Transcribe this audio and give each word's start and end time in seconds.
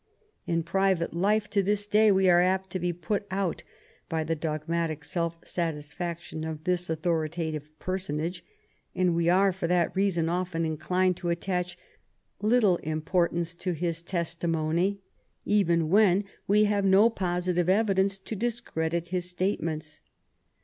In 0.47 0.63
private 0.63 1.13
life, 1.13 1.47
to 1.51 1.61
this 1.61 1.85
day, 1.85 2.11
we 2.11 2.27
are 2.27 2.41
apt 2.41 2.71
to 2.71 2.79
be 2.79 2.91
put 2.91 3.23
out 3.29 3.61
by 4.09 4.23
the 4.23 4.35
dogmatic 4.35 5.05
self 5.05 5.37
satisfaction 5.45 6.43
of 6.43 6.63
this 6.63 6.87
authori 6.87 7.29
tative 7.29 7.67
personage, 7.77 8.43
and 8.95 9.13
we 9.13 9.29
are 9.29 9.51
for 9.51 9.67
that 9.67 9.95
reason 9.95 10.27
often 10.27 10.65
inclined 10.65 11.17
to 11.17 11.29
attach 11.29 11.77
little 12.41 12.77
importance 12.77 13.53
to 13.53 13.73
his 13.73 14.01
testimony, 14.01 14.97
even 15.45 15.87
where 15.87 16.23
we 16.47 16.63
have 16.63 16.83
no 16.83 17.07
positive 17.11 17.69
evidence 17.69 18.17
to 18.17 18.35
discredit 18.35 19.09
his 19.09 19.29
statements. 19.29 20.01